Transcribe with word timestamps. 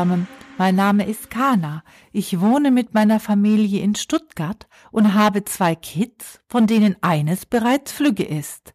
zusammen. 0.00 0.28
Mein 0.56 0.76
Name 0.76 1.06
ist 1.06 1.30
Kana. 1.30 1.82
Ich 2.10 2.40
wohne 2.40 2.70
mit 2.70 2.94
meiner 2.94 3.20
Familie 3.20 3.82
in 3.82 3.94
Stuttgart 3.94 4.66
und 4.90 5.12
habe 5.14 5.44
zwei 5.44 5.74
Kids, 5.74 6.40
von 6.48 6.66
denen 6.66 6.96
eines 7.02 7.44
bereits 7.44 7.92
flügge 7.92 8.24
ist. 8.24 8.72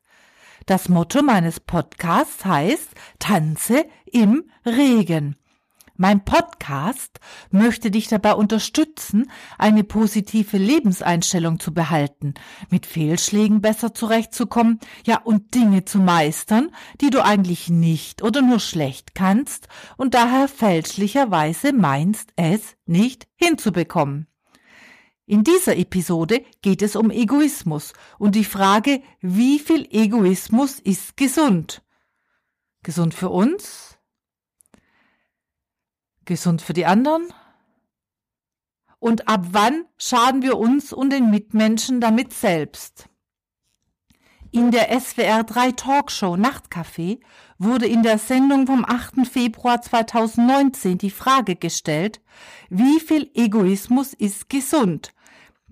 Das 0.68 0.88
Motto 0.88 1.24
meines 1.24 1.60
Podcasts 1.60 2.46
heißt 2.46 2.90
Tanze 3.18 3.86
im 4.06 4.44
Regen. 4.66 5.36
Mein 5.98 6.26
Podcast 6.26 7.22
möchte 7.52 7.90
dich 7.90 8.10
dabei 8.10 8.34
unterstützen, 8.34 9.32
eine 9.58 9.86
positive 9.86 10.58
Lebenseinstellung 10.58 11.58
zu 11.58 11.74
behalten, 11.74 12.34
mit 12.70 12.86
Fehlschlägen 12.86 13.62
besser 13.62 13.94
zurechtzukommen, 13.94 14.82
ja 15.06 15.22
und 15.22 15.56
Dinge 15.56 15.86
zu 15.86 16.00
meistern, 16.00 16.70
die 17.00 17.12
du 17.12 17.24
eigentlich 17.24 17.70
nicht 17.70 18.24
oder 18.24 18.42
nur 18.42 18.60
schlecht 18.60 19.16
kannst 19.16 19.70
und 19.96 20.16
daher 20.16 20.50
fälschlicherweise 20.50 21.72
meinst, 21.72 22.34
es 22.36 22.76
nicht 22.86 23.28
hinzubekommen. 23.38 24.28
In 25.26 25.46
dieser 25.46 25.78
Episode 25.78 26.44
geht 26.62 26.82
es 26.82 26.98
um 26.98 27.10
Egoismus 27.10 27.94
und 28.20 28.36
die 28.36 28.44
Frage, 28.44 29.02
wie 29.22 29.60
viel 29.60 29.88
Egoismus 29.90 30.78
ist 30.80 31.16
gesund? 31.16 31.82
Gesund 32.84 33.14
für 33.14 33.30
uns? 33.30 33.95
Gesund 36.26 36.62
für 36.62 36.74
die 36.74 36.86
anderen? 36.86 37.28
Und 39.00 39.28
ab 39.28 39.48
wann 39.52 39.86
schaden 39.98 40.42
wir 40.42 40.58
uns 40.58 40.92
und 40.92 41.12
den 41.12 41.30
Mitmenschen 41.30 42.02
damit 42.02 42.34
selbst? 42.34 43.08
In 44.52 44.72
der 44.72 44.98
SWR 45.00 45.44
3 45.44 45.74
Talkshow 45.74 46.36
Nachtcafé 46.36 47.20
wurde 47.58 47.88
in 47.88 48.04
der 48.04 48.18
Sendung 48.18 48.68
vom 48.68 48.86
8. 48.86 49.28
Februar 49.28 49.82
2019 49.82 50.98
die 50.98 51.10
Frage 51.10 51.58
gestellt, 51.58 52.22
wie 52.70 53.02
viel 53.02 53.30
Egoismus 53.34 54.14
ist 54.14 54.50
gesund? 54.50 55.14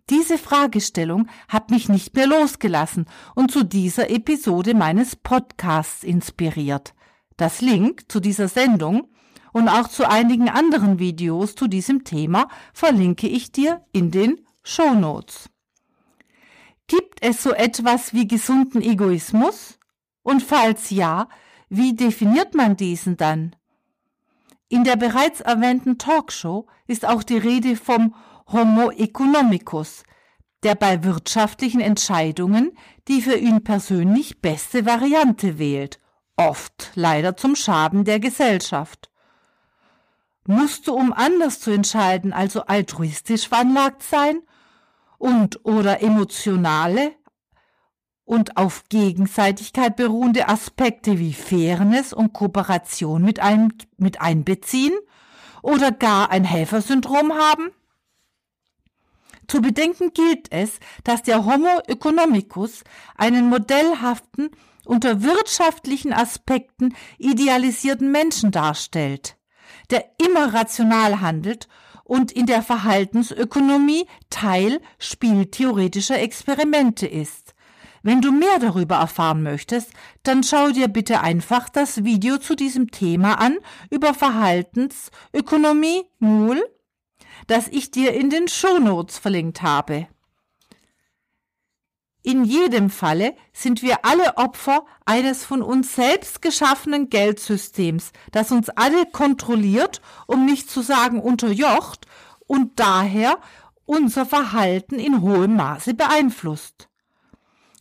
Diese 0.09 0.37
Fragestellung 0.37 1.29
hat 1.47 1.71
mich 1.71 1.87
nicht 1.87 2.13
mehr 2.13 2.27
losgelassen 2.27 3.05
und 3.35 3.51
zu 3.51 3.63
dieser 3.63 4.09
Episode 4.09 4.73
meines 4.73 5.15
Podcasts 5.15 6.03
inspiriert. 6.03 6.93
Das 7.37 7.61
Link 7.61 8.11
zu 8.11 8.19
dieser 8.19 8.49
Sendung 8.49 9.07
und 9.53 9.69
auch 9.69 9.87
zu 9.87 10.09
einigen 10.09 10.49
anderen 10.49 10.99
Videos 10.99 11.55
zu 11.55 11.67
diesem 11.67 12.03
Thema 12.03 12.49
verlinke 12.73 13.27
ich 13.27 13.51
dir 13.51 13.85
in 13.93 14.11
den 14.11 14.41
Show 14.63 14.93
Notes. 14.93 15.49
Gibt 16.87 17.23
es 17.23 17.41
so 17.41 17.53
etwas 17.53 18.13
wie 18.13 18.27
gesunden 18.27 18.81
Egoismus? 18.81 19.79
Und 20.23 20.43
falls 20.43 20.89
ja, 20.89 21.29
wie 21.69 21.95
definiert 21.95 22.55
man 22.55 22.75
diesen 22.75 23.15
dann? 23.15 23.55
In 24.67 24.83
der 24.83 24.95
bereits 24.95 25.39
erwähnten 25.39 25.97
Talkshow 25.97 26.67
ist 26.87 27.05
auch 27.07 27.23
die 27.23 27.37
Rede 27.37 27.75
vom 27.75 28.15
Homo 28.51 28.91
economicus, 28.91 30.03
der 30.63 30.75
bei 30.75 31.03
wirtschaftlichen 31.03 31.79
Entscheidungen 31.79 32.71
die 33.07 33.21
für 33.21 33.35
ihn 33.35 33.63
persönlich 33.63 34.41
beste 34.41 34.85
Variante 34.85 35.59
wählt, 35.59 35.99
oft 36.37 36.91
leider 36.95 37.35
zum 37.35 37.55
Schaden 37.55 38.05
der 38.05 38.19
Gesellschaft 38.19 39.09
musst 40.45 40.87
du, 40.87 40.93
um 40.93 41.13
anders 41.13 41.59
zu 41.59 41.71
entscheiden, 41.71 42.33
also 42.33 42.65
altruistisch 42.65 43.47
veranlagt 43.47 44.03
sein 44.03 44.41
und 45.17 45.65
oder 45.65 46.01
emotionale 46.01 47.13
und 48.25 48.57
auf 48.57 48.83
Gegenseitigkeit 48.89 49.95
beruhende 49.95 50.47
Aspekte 50.47 51.19
wie 51.19 51.33
Fairness 51.33 52.13
und 52.13 52.33
Kooperation 52.33 53.23
mit, 53.23 53.39
ein, 53.39 53.73
mit 53.97 54.21
einbeziehen 54.21 54.93
oder 55.61 55.91
gar 55.91 56.29
ein 56.29 56.43
Helfersyndrom 56.43 57.33
haben? 57.33 57.71
Zu 59.47 59.61
bedenken 59.61 60.13
gilt 60.13 60.51
es, 60.51 60.79
dass 61.03 61.21
der 61.21 61.45
Homo 61.45 61.81
economicus 61.87 62.83
einen 63.15 63.49
modellhaften, 63.49 64.51
unter 64.85 65.21
wirtschaftlichen 65.21 66.11
Aspekten 66.11 66.95
idealisierten 67.17 68.11
Menschen 68.11 68.51
darstellt 68.51 69.37
der 69.89 70.05
immer 70.17 70.53
rational 70.53 71.21
handelt 71.21 71.67
und 72.03 72.31
in 72.31 72.45
der 72.45 72.61
Verhaltensökonomie 72.61 74.05
Teil 74.29 74.81
spieltheoretischer 74.99 76.19
Experimente 76.19 77.07
ist. 77.07 77.53
Wenn 78.01 78.21
du 78.21 78.33
mehr 78.33 78.59
darüber 78.59 78.95
erfahren 78.97 79.43
möchtest, 79.43 79.91
dann 80.23 80.43
schau 80.43 80.71
dir 80.71 80.89
bitte 80.89 81.21
einfach 81.21 81.69
das 81.69 82.03
Video 82.03 82.37
zu 82.37 82.55
diesem 82.55 82.91
Thema 82.91 83.39
an 83.39 83.57
über 83.89 84.13
Verhaltensökonomie 84.13 86.03
Mool, 86.19 86.61
das 87.47 87.69
ich 87.69 87.91
dir 87.91 88.13
in 88.13 88.29
den 88.29 88.49
Shownotes 88.49 89.17
verlinkt 89.17 89.61
habe. 89.61 90.07
In 92.25 92.45
jedem 92.45 92.89
Falle 92.89 93.35
sind 93.51 93.81
wir 93.81 94.05
alle 94.05 94.37
Opfer 94.37 94.85
eines 95.05 95.43
von 95.43 95.61
uns 95.61 95.93
selbst 95.95 96.41
geschaffenen 96.41 97.09
Geldsystems, 97.09 98.13
das 98.31 98.49
uns 98.51 98.69
alle 98.69 99.05
kontrolliert, 99.05 100.01
um 100.25 100.45
nicht 100.45 100.71
zu 100.71 100.81
sagen 100.81 101.19
unterjocht 101.19 102.07
und 102.47 102.79
daher 102.79 103.39
unser 103.85 104.25
Verhalten 104.25 104.99
in 104.99 105.21
hohem 105.21 105.57
Maße 105.57 105.93
beeinflusst. 105.95 106.87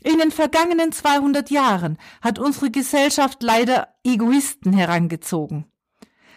In 0.02 0.18
den 0.18 0.32
vergangenen 0.32 0.90
200 0.90 1.48
Jahren 1.50 1.96
hat 2.20 2.40
unsere 2.40 2.72
Gesellschaft 2.72 3.44
leider 3.44 3.94
Egoisten 4.02 4.72
herangezogen. 4.72 5.71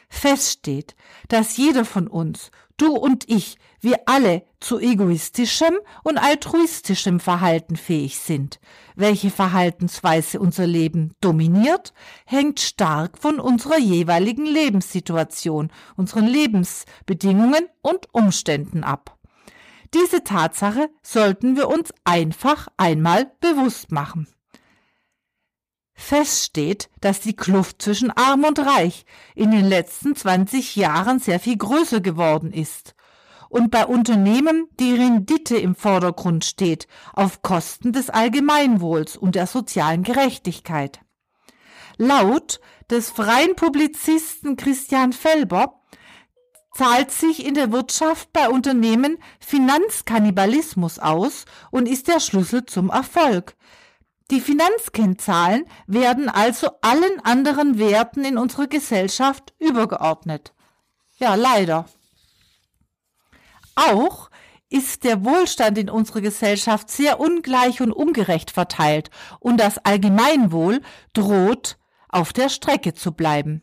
Fest 0.09 0.59
steht, 0.59 0.95
dass 1.27 1.57
jeder 1.57 1.85
von 1.85 2.07
uns 2.07 2.51
Du 2.77 2.93
und 2.93 3.29
ich, 3.29 3.57
wir 3.79 3.99
alle 4.05 4.43
zu 4.59 4.79
egoistischem 4.79 5.75
und 6.03 6.17
altruistischem 6.17 7.21
Verhalten 7.21 7.77
fähig 7.77 8.19
sind. 8.19 8.59
Welche 8.95 9.29
Verhaltensweise 9.29 10.41
unser 10.41 10.67
Leben 10.67 11.13
dominiert, 11.21 11.93
hängt 12.25 12.59
stark 12.59 13.17
von 13.17 13.39
unserer 13.39 13.77
jeweiligen 13.77 14.45
Lebenssituation, 14.45 15.71
unseren 15.95 16.27
Lebensbedingungen 16.27 17.69
und 17.81 18.07
Umständen 18.11 18.83
ab. 18.83 19.17
Diese 19.93 20.25
Tatsache 20.25 20.89
sollten 21.01 21.55
wir 21.55 21.69
uns 21.69 21.93
einfach 22.03 22.67
einmal 22.75 23.31
bewusst 23.39 23.93
machen. 23.93 24.27
Fest 25.95 26.43
steht, 26.43 26.89
dass 27.01 27.21
die 27.21 27.35
Kluft 27.35 27.81
zwischen 27.81 28.11
Arm 28.11 28.43
und 28.43 28.59
Reich 28.59 29.05
in 29.33 29.51
den 29.51 29.65
letzten 29.65 30.15
20 30.15 30.75
Jahren 30.75 31.19
sehr 31.19 31.39
viel 31.39 31.57
größer 31.57 32.01
geworden 32.01 32.51
ist 32.51 32.95
und 33.49 33.71
bei 33.71 33.85
Unternehmen 33.85 34.67
die 34.79 34.93
Rendite 34.93 35.57
im 35.57 35.75
Vordergrund 35.75 36.43
steht, 36.43 36.87
auf 37.13 37.41
Kosten 37.41 37.93
des 37.93 38.09
Allgemeinwohls 38.09 39.15
und 39.15 39.35
der 39.35 39.47
sozialen 39.47 40.03
Gerechtigkeit. 40.03 40.99
Laut 41.97 42.59
des 42.89 43.09
freien 43.09 43.55
Publizisten 43.55 44.57
Christian 44.57 45.13
Felber 45.13 45.81
zahlt 46.73 47.11
sich 47.11 47.45
in 47.45 47.53
der 47.53 47.71
Wirtschaft 47.71 48.33
bei 48.33 48.49
Unternehmen 48.49 49.17
Finanzkannibalismus 49.39 50.99
aus 50.99 51.45
und 51.71 51.87
ist 51.87 52.09
der 52.09 52.19
Schlüssel 52.19 52.65
zum 52.65 52.89
Erfolg. 52.89 53.55
Die 54.31 54.41
Finanzkennzahlen 54.41 55.65
werden 55.85 56.29
also 56.29 56.69
allen 56.81 57.19
anderen 57.23 57.77
Werten 57.77 58.25
in 58.25 58.37
unserer 58.37 58.67
Gesellschaft 58.67 59.53
übergeordnet. 59.59 60.53
Ja, 61.17 61.35
leider. 61.35 61.85
Auch 63.75 64.31
ist 64.69 65.03
der 65.03 65.23
Wohlstand 65.23 65.77
in 65.77 65.89
unserer 65.89 66.21
Gesellschaft 66.21 66.89
sehr 66.89 67.19
ungleich 67.19 67.81
und 67.81 67.91
ungerecht 67.91 68.49
verteilt 68.49 69.11
und 69.39 69.59
das 69.59 69.77
Allgemeinwohl 69.77 70.81
droht 71.13 71.77
auf 72.09 72.33
der 72.33 72.49
Strecke 72.49 72.93
zu 72.93 73.11
bleiben. 73.11 73.61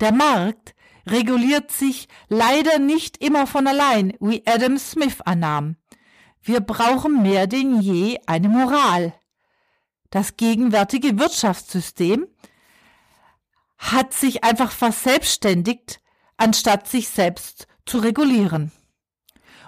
Der 0.00 0.12
Markt 0.12 0.74
reguliert 1.06 1.70
sich 1.70 2.08
leider 2.28 2.78
nicht 2.78 3.22
immer 3.22 3.46
von 3.46 3.66
allein, 3.66 4.14
wie 4.20 4.42
Adam 4.46 4.78
Smith 4.78 5.20
annahm. 5.20 5.76
Wir 6.40 6.60
brauchen 6.60 7.22
mehr 7.22 7.46
denn 7.46 7.80
je 7.80 8.18
eine 8.26 8.48
Moral. 8.48 9.14
Das 10.12 10.36
gegenwärtige 10.36 11.18
Wirtschaftssystem 11.18 12.28
hat 13.78 14.12
sich 14.12 14.44
einfach 14.44 14.70
verselbstständigt, 14.70 16.02
anstatt 16.36 16.86
sich 16.86 17.08
selbst 17.08 17.66
zu 17.86 17.96
regulieren. 17.96 18.72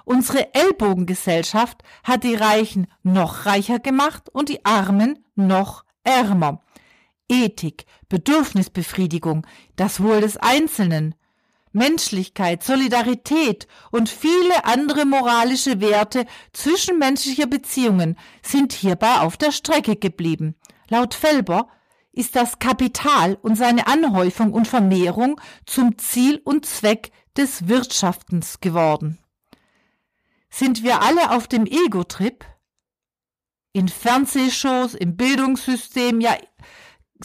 Unsere 0.05 0.53
Ellbogengesellschaft 0.55 1.83
hat 2.03 2.25
die 2.25 2.35
Reichen 2.35 2.89
noch 3.03 3.47
reicher 3.47 3.79
gemacht 3.79 4.29
und 4.29 4.51
die 4.51 4.63
Armen 4.67 5.25
noch 5.35 5.87
ärmer. 6.05 6.63
Ethik, 7.27 7.87
Bedürfnisbefriedigung, 8.11 9.47
das 9.77 10.03
Wohl 10.03 10.21
des 10.21 10.37
Einzelnen, 10.37 11.15
Menschlichkeit, 11.75 12.63
Solidarität 12.63 13.67
und 13.91 14.09
viele 14.09 14.65
andere 14.65 15.05
moralische 15.05 15.81
Werte 15.81 16.25
zwischenmenschlicher 16.53 17.47
Beziehungen 17.47 18.17
sind 18.43 18.73
hierbei 18.73 19.21
auf 19.21 19.37
der 19.37 19.53
Strecke 19.53 19.97
geblieben. 19.97 20.55
Laut 20.89 21.15
Felber 21.15 21.69
ist 22.13 22.37
das 22.37 22.61
Kapital 22.61 23.37
und 23.43 23.57
seine 23.57 23.87
Anhäufung 23.89 24.53
und 24.53 24.69
Vermehrung 24.69 25.41
zum 25.67 25.99
Ziel 25.99 26.41
und 26.45 26.65
Zweck 26.65 27.11
des 27.37 27.67
Wirtschaftens 27.67 28.61
geworden. 28.61 29.19
Sind 30.49 30.85
wir 30.85 31.03
alle 31.03 31.33
auf 31.33 31.49
dem 31.49 31.67
Ego-Trip? 31.67 32.45
In 33.73 33.89
Fernsehshows, 33.89 34.95
im 34.95 35.17
Bildungssystem, 35.17 36.21
ja 36.21 36.37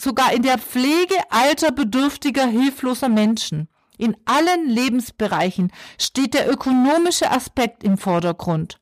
sogar 0.00 0.32
in 0.32 0.42
der 0.42 0.58
Pflege 0.58 1.14
alter, 1.30 1.70
bedürftiger, 1.70 2.46
hilfloser 2.46 3.08
Menschen. 3.08 3.68
In 4.00 4.16
allen 4.24 4.66
Lebensbereichen 4.66 5.70
steht 5.98 6.32
der 6.32 6.50
ökonomische 6.50 7.30
Aspekt 7.30 7.84
im 7.84 7.98
Vordergrund. 7.98 8.80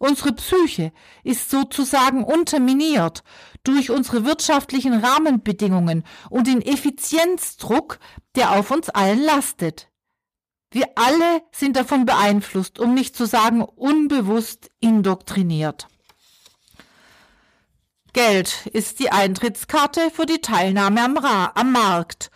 Unsere 0.00 0.32
Psyche 0.32 0.90
ist 1.22 1.50
sozusagen 1.50 2.24
unterminiert 2.24 3.22
durch 3.62 3.92
unsere 3.92 4.24
wirtschaftlichen 4.24 4.94
Rahmenbedingungen 4.94 6.02
und 6.30 6.48
den 6.48 6.62
Effizienzdruck, 6.62 8.00
der 8.34 8.58
auf 8.58 8.72
uns 8.72 8.88
allen 8.88 9.22
lastet. 9.22 9.88
Wir 10.72 10.88
alle 10.96 11.42
sind 11.52 11.76
davon 11.76 12.04
beeinflusst, 12.04 12.80
um 12.80 12.92
nicht 12.92 13.14
zu 13.14 13.24
sagen 13.24 13.62
unbewusst 13.62 14.72
indoktriniert. 14.80 15.86
Geld 18.12 18.66
ist 18.72 18.98
die 18.98 19.12
Eintrittskarte 19.12 20.10
für 20.10 20.26
die 20.26 20.40
Teilnahme 20.40 21.04
am, 21.04 21.16
Ra 21.18 21.52
am 21.54 21.70
Markt. 21.70 22.32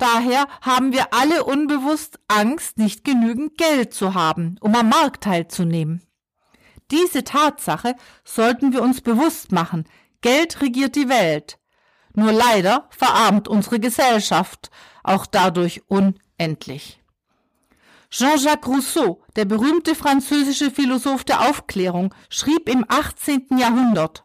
Daher 0.00 0.46
haben 0.62 0.94
wir 0.94 1.12
alle 1.12 1.44
unbewusst 1.44 2.18
Angst, 2.26 2.78
nicht 2.78 3.04
genügend 3.04 3.58
Geld 3.58 3.92
zu 3.92 4.14
haben, 4.14 4.56
um 4.62 4.74
am 4.74 4.88
Markt 4.88 5.24
teilzunehmen. 5.24 6.00
Diese 6.90 7.22
Tatsache 7.22 7.94
sollten 8.24 8.72
wir 8.72 8.80
uns 8.80 9.02
bewusst 9.02 9.52
machen. 9.52 9.84
Geld 10.22 10.62
regiert 10.62 10.96
die 10.96 11.10
Welt. 11.10 11.58
Nur 12.14 12.32
leider 12.32 12.88
verarmt 12.88 13.46
unsere 13.46 13.78
Gesellschaft 13.78 14.70
auch 15.04 15.26
dadurch 15.26 15.82
unendlich. 15.88 17.02
Jean-Jacques 18.10 18.68
Rousseau, 18.68 19.22
der 19.36 19.44
berühmte 19.44 19.94
französische 19.94 20.70
Philosoph 20.70 21.24
der 21.24 21.42
Aufklärung, 21.42 22.14
schrieb 22.30 22.70
im 22.70 22.86
18. 22.88 23.58
Jahrhundert 23.58 24.24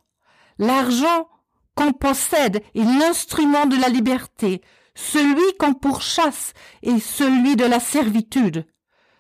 L'argent 0.58 1.28
qu'on 1.76 1.92
possède 1.92 2.64
est 2.74 2.86
l'instrument 3.00 3.66
de 3.66 3.76
la 3.76 3.90
liberté, 3.90 4.62
celui 4.96 5.56
qu'on 5.60 5.74
pourchasse 5.74 6.54
est 6.82 7.00
celui 7.00 7.56
de 7.56 7.66
la 7.66 7.80
servitude. 7.80 8.66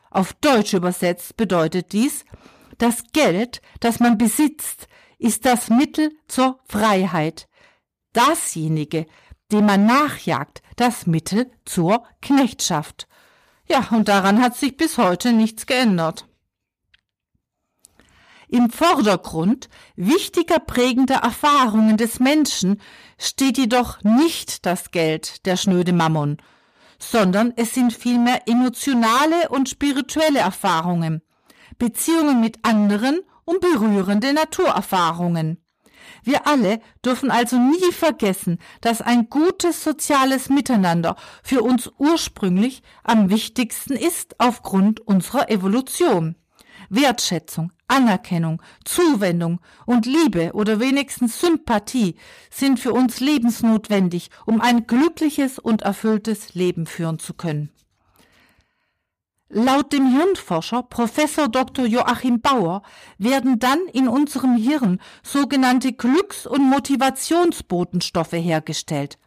Auf 0.09 0.33
Deutsch 0.33 0.73
übersetzt 0.73 1.37
bedeutet 1.37 1.91
dies, 1.91 2.25
das 2.77 3.03
Geld, 3.13 3.61
das 3.79 3.99
man 3.99 4.17
besitzt, 4.17 4.87
ist 5.19 5.45
das 5.45 5.69
Mittel 5.69 6.11
zur 6.27 6.59
Freiheit. 6.67 7.47
Dasjenige, 8.13 9.05
dem 9.51 9.65
man 9.65 9.85
nachjagt, 9.85 10.61
das 10.75 11.05
Mittel 11.05 11.51
zur 11.65 12.03
Knechtschaft. 12.21 13.07
Ja, 13.67 13.87
und 13.91 14.07
daran 14.07 14.41
hat 14.41 14.55
sich 14.55 14.77
bis 14.77 14.97
heute 14.97 15.33
nichts 15.33 15.65
geändert. 15.65 16.27
Im 18.47 18.69
Vordergrund 18.69 19.69
wichtiger 19.95 20.59
prägender 20.59 21.15
Erfahrungen 21.15 21.97
des 21.97 22.19
Menschen 22.19 22.79
steht 23.17 23.57
jedoch 23.57 24.03
nicht 24.03 24.65
das 24.65 24.91
Geld, 24.91 25.45
der 25.45 25.57
schnöde 25.57 25.93
Mammon, 25.93 26.37
sondern 26.99 27.53
es 27.55 27.73
sind 27.73 27.93
vielmehr 27.93 28.47
emotionale 28.47 29.49
und 29.49 29.69
spirituelle 29.69 30.39
Erfahrungen, 30.39 31.21
Beziehungen 31.77 32.39
mit 32.39 32.59
anderen 32.63 33.19
und 33.45 33.61
berührende 33.61 34.33
Naturerfahrungen. 34.33 35.57
Wir 36.23 36.47
alle 36.47 36.79
dürfen 37.03 37.31
also 37.31 37.57
nie 37.57 37.91
vergessen, 37.91 38.59
dass 38.81 39.01
ein 39.01 39.29
gutes 39.29 39.83
soziales 39.83 40.49
Miteinander 40.49 41.15
für 41.43 41.61
uns 41.61 41.91
ursprünglich 41.97 42.83
am 43.03 43.29
wichtigsten 43.29 43.93
ist 43.93 44.39
aufgrund 44.39 45.01
unserer 45.01 45.49
Evolution. 45.49 46.35
Wertschätzung, 46.95 47.71
Anerkennung, 47.87 48.61
Zuwendung 48.83 49.59
und 49.85 50.05
Liebe 50.05 50.51
oder 50.53 50.79
wenigstens 50.79 51.39
Sympathie 51.39 52.15
sind 52.49 52.79
für 52.79 52.93
uns 52.93 53.19
lebensnotwendig, 53.19 54.29
um 54.45 54.61
ein 54.61 54.87
glückliches 54.87 55.59
und 55.59 55.83
erfülltes 55.83 56.55
Leben 56.55 56.87
führen 56.87 57.19
zu 57.19 57.33
können. 57.33 57.69
Laut 59.49 59.93
dem 59.93 60.07
Hirnforscher 60.07 60.83
Professor 60.83 61.47
Dr. 61.47 61.85
Joachim 61.85 62.41
Bauer 62.41 62.81
werden 63.19 63.59
dann 63.59 63.79
in 63.93 64.07
unserem 64.07 64.55
Hirn 64.55 64.99
sogenannte 65.21 65.93
Glücks- 65.93 66.47
und 66.47 66.63
Motivationsbotenstoffe 66.63 68.33
hergestellt. 68.33 69.19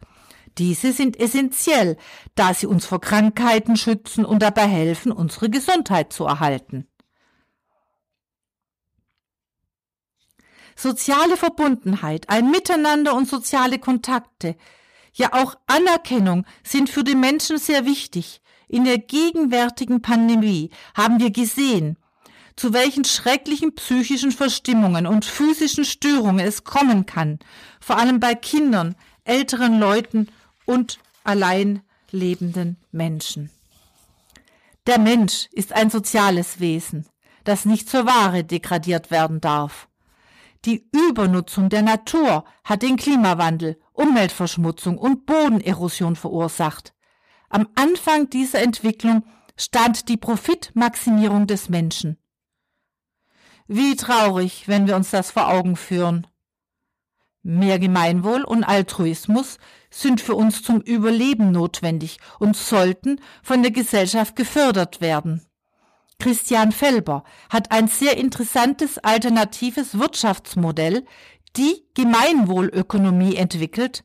Diese 0.57 0.91
sind 0.91 1.17
essentiell, 1.17 1.95
da 2.35 2.53
sie 2.53 2.67
uns 2.67 2.85
vor 2.85 2.99
Krankheiten 2.99 3.77
schützen 3.77 4.25
und 4.25 4.43
dabei 4.43 4.67
helfen, 4.67 5.13
unsere 5.13 5.49
Gesundheit 5.49 6.11
zu 6.11 6.25
erhalten. 6.25 6.85
Soziale 10.79 11.35
Verbundenheit, 11.35 12.29
ein 12.29 12.51
Miteinander 12.51 13.13
und 13.13 13.27
soziale 13.27 13.79
Kontakte, 13.79 14.55
ja 15.13 15.33
auch 15.33 15.55
Anerkennung 15.67 16.45
sind 16.63 16.89
für 16.89 17.03
den 17.03 17.19
Menschen 17.19 17.57
sehr 17.57 17.83
wichtig. 17.83 18.39
In 18.69 18.85
der 18.85 18.97
gegenwärtigen 18.97 20.01
Pandemie 20.01 20.69
haben 20.95 21.19
wir 21.19 21.31
gesehen, 21.31 21.97
zu 22.55 22.71
welchen 22.71 23.03
schrecklichen 23.03 23.75
psychischen 23.75 24.31
Verstimmungen 24.31 25.05
und 25.05 25.25
physischen 25.25 25.83
Störungen 25.83 26.39
es 26.39 26.63
kommen 26.63 27.05
kann, 27.05 27.39
vor 27.81 27.97
allem 27.97 28.21
bei 28.21 28.33
Kindern, 28.33 28.95
älteren 29.25 29.81
Leuten 29.81 30.29
und 30.63 30.99
allein 31.25 31.81
lebenden 32.09 32.77
Menschen. 32.93 33.49
Der 34.87 34.97
Mensch 34.97 35.49
ist 35.51 35.73
ein 35.73 35.89
soziales 35.89 36.61
Wesen, 36.61 37.05
das 37.43 37.65
nicht 37.65 37.89
zur 37.89 38.05
Ware 38.05 38.45
degradiert 38.45 39.11
werden 39.11 39.41
darf. 39.41 39.88
Die 40.65 40.89
Übernutzung 40.91 41.69
der 41.69 41.83
Natur 41.83 42.43
hat 42.65 42.81
den 42.81 42.97
Klimawandel, 42.97 43.79
Umweltverschmutzung 43.93 44.97
und 44.97 45.25
Bodenerosion 45.25 46.15
verursacht. 46.15 46.93
Am 47.49 47.67
Anfang 47.75 48.29
dieser 48.29 48.61
Entwicklung 48.61 49.23
stand 49.57 50.09
die 50.09 50.17
Profitmaximierung 50.17 51.47
des 51.47 51.69
Menschen. 51.69 52.17
Wie 53.67 53.95
traurig, 53.95 54.67
wenn 54.67 54.87
wir 54.87 54.95
uns 54.95 55.11
das 55.11 55.31
vor 55.31 55.47
Augen 55.47 55.75
führen. 55.75 56.27
Mehr 57.41 57.79
Gemeinwohl 57.79 58.43
und 58.43 58.63
Altruismus 58.63 59.59
sind 59.89 60.19
für 60.19 60.35
uns 60.35 60.61
zum 60.61 60.81
Überleben 60.81 61.51
notwendig 61.51 62.19
und 62.39 62.57
sollten 62.57 63.21
von 63.41 63.61
der 63.61 63.71
Gesellschaft 63.71 64.35
gefördert 64.35 65.01
werden. 65.01 65.48
Christian 66.19 66.73
Felber 66.73 67.23
hat 67.49 67.71
ein 67.71 67.87
sehr 67.87 68.17
interessantes 68.17 68.97
alternatives 68.97 69.97
Wirtschaftsmodell, 69.97 71.05
die 71.55 71.85
Gemeinwohlökonomie 71.93 73.37
entwickelt, 73.37 74.03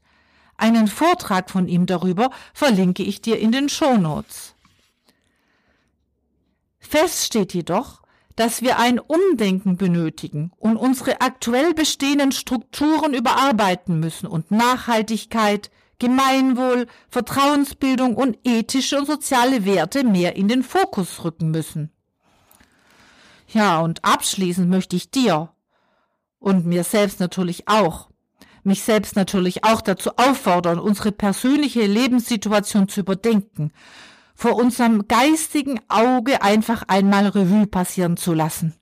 einen 0.56 0.86
Vortrag 0.86 1.50
von 1.50 1.66
ihm 1.66 1.86
darüber 1.86 2.30
verlinke 2.52 3.02
ich 3.02 3.20
dir 3.20 3.38
in 3.40 3.50
den 3.50 3.68
Shownotes. 3.68 4.54
Fest 6.78 7.24
steht 7.24 7.52
jedoch, 7.54 8.02
dass 8.36 8.62
wir 8.62 8.78
ein 8.78 9.00
Umdenken 9.00 9.76
benötigen 9.76 10.52
und 10.56 10.76
unsere 10.76 11.20
aktuell 11.20 11.74
bestehenden 11.74 12.30
Strukturen 12.30 13.14
überarbeiten 13.14 13.98
müssen 13.98 14.26
und 14.26 14.50
Nachhaltigkeit, 14.50 15.70
Gemeinwohl, 15.98 16.86
Vertrauensbildung 17.08 18.16
und 18.16 18.38
ethische 18.44 18.98
und 18.98 19.06
soziale 19.06 19.64
Werte 19.64 20.04
mehr 20.04 20.36
in 20.36 20.48
den 20.48 20.62
Fokus 20.62 21.24
rücken 21.24 21.50
müssen. 21.50 21.90
Ja, 23.54 23.80
und 23.80 24.04
abschließend 24.04 24.68
möchte 24.68 24.96
ich 24.96 25.10
dir 25.10 25.54
und 26.38 26.66
mir 26.66 26.84
selbst 26.84 27.20
natürlich 27.20 27.66
auch 27.68 28.10
mich 28.64 28.82
selbst 28.82 29.14
natürlich 29.14 29.62
auch 29.64 29.80
dazu 29.80 30.16
auffordern, 30.16 30.78
unsere 30.78 31.12
persönliche 31.12 31.86
Lebenssituation 31.86 32.88
zu 32.88 33.00
überdenken, 33.00 33.72
vor 34.34 34.56
unserem 34.56 35.06
geistigen 35.06 35.80
Auge 35.88 36.42
einfach 36.42 36.82
einmal 36.88 37.28
Revue 37.28 37.66
passieren 37.66 38.16
zu 38.16 38.32
lassen. 38.32 38.74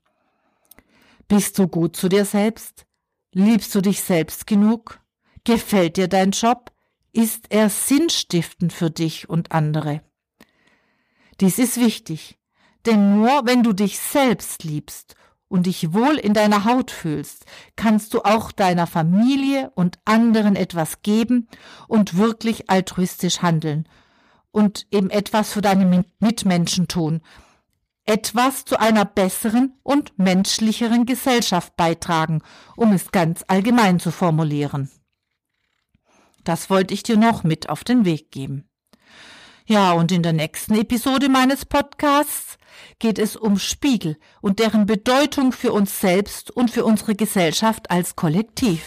Bist 1.29 1.59
du 1.59 1.69
gut 1.69 1.97
zu 1.97 2.09
dir 2.09 2.25
selbst? 2.25 2.87
Liebst 3.33 3.75
du 3.75 3.81
dich 3.81 4.03
selbst 4.03 4.47
genug? 4.47 5.01
Gefällt 5.45 5.97
dir 5.97 6.09
dein 6.09 6.31
Job? 6.31 6.71
Ist 7.13 7.47
er 7.51 7.69
sinnstiftend 7.69 8.73
für 8.73 8.91
dich 8.91 9.29
und 9.29 9.53
andere? 9.53 10.03
Dies 11.41 11.59
ist 11.59 11.79
wichtig, 11.79 12.39
denn 12.87 13.17
nur 13.17 13.47
wenn 13.47 13.63
du 13.63 13.73
dich 13.73 13.99
selbst 13.99 14.65
liebst 14.65 15.15
und 15.49 15.67
dich 15.67 15.93
wohl 15.93 16.17
in 16.17 16.35
deiner 16.35 16.65
Haut 16.65 16.91
fühlst, 16.91 17.45
kannst 17.77 18.15
du 18.15 18.23
auch 18.23 18.53
deiner 18.53 18.87
Familie 18.87 19.71
und 19.75 19.99
anderen 20.05 20.57
etwas 20.57 21.03
geben 21.03 21.49
und 21.89 22.17
wirklich 22.17 22.71
altruistisch 22.71 23.43
handeln 23.43 23.87
und 24.51 24.87
eben 24.91 25.11
etwas 25.11 25.53
für 25.53 25.61
deine 25.61 26.05
Mitmenschen 26.21 26.89
tun, 26.89 27.23
etwas 28.05 28.65
zu 28.65 28.81
einer 28.81 29.05
besseren 29.05 29.75
und 29.83 30.19
menschlicheren 30.19 31.07
Gesellschaft 31.07 31.77
beitragen, 31.77 32.43
um 32.77 32.93
es 32.93 33.13
ganz 33.13 33.45
allgemein 33.47 34.01
zu 34.01 34.11
formulieren. 34.11 34.91
Das 36.45 36.71
wollte 36.71 36.95
ich 36.95 37.03
dir 37.03 37.17
noch 37.17 37.45
mit 37.45 37.69
auf 37.69 37.85
den 37.85 38.05
Weg 38.05 38.31
geben. 38.33 38.69
Ja, 39.67 39.93
und 39.93 40.11
in 40.11 40.23
der 40.23 40.33
nächsten 40.33 40.75
Episode 40.75 41.29
meines 41.29 41.65
Podcasts 41.65 42.59
geht 42.99 43.19
es 43.19 43.37
um 43.37 43.59
Spiegel 43.59 44.17
und 44.41 44.59
deren 44.59 44.87
Bedeutung 44.87 45.53
für 45.53 45.73
uns 45.73 46.01
selbst 46.01 46.51
und 46.51 46.71
für 46.71 46.85
unsere 46.85 47.15
Gesellschaft 47.15 47.91
als 47.91 48.17
Kollektiv. 48.17 48.83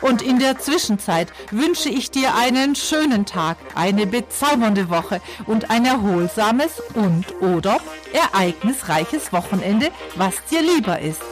Und 0.00 0.22
in 0.22 0.38
der 0.38 0.58
Zwischenzeit 0.58 1.32
wünsche 1.50 1.88
ich 1.88 2.10
dir 2.10 2.34
einen 2.36 2.76
schönen 2.76 3.26
Tag, 3.26 3.56
eine 3.74 4.06
bezaubernde 4.06 4.90
Woche 4.90 5.20
und 5.46 5.70
ein 5.70 5.86
erholsames 5.86 6.80
und 6.94 7.24
oder 7.40 7.78
ereignisreiches 8.12 9.32
Wochenende, 9.32 9.90
was 10.14 10.34
dir 10.50 10.62
lieber 10.62 11.00
ist. 11.00 11.22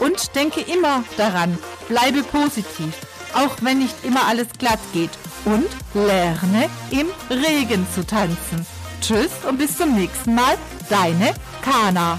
Und 0.00 0.34
denke 0.34 0.62
immer 0.62 1.04
daran, 1.16 1.58
bleibe 1.88 2.24
positiv, 2.24 2.94
auch 3.34 3.56
wenn 3.60 3.78
nicht 3.78 4.04
immer 4.04 4.26
alles 4.26 4.48
glatt 4.58 4.80
geht. 4.92 5.10
Und 5.44 5.68
lerne 5.92 6.68
im 6.90 7.06
Regen 7.30 7.86
zu 7.94 8.06
tanzen. 8.06 8.66
Tschüss 9.00 9.30
und 9.46 9.58
bis 9.58 9.76
zum 9.76 9.94
nächsten 9.94 10.34
Mal, 10.34 10.56
deine 10.88 11.34
Kana. 11.62 12.18